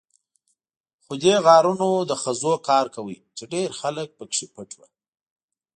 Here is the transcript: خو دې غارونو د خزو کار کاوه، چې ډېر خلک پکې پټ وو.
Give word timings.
خو 1.03 1.13
دې 1.23 1.35
غارونو 1.45 1.89
د 2.09 2.11
خزو 2.21 2.53
کار 2.69 2.85
کاوه، 2.95 3.15
چې 3.37 3.43
ډېر 3.53 3.69
خلک 3.79 4.07
پکې 4.17 4.45
پټ 4.55 4.69
وو. 4.77 4.87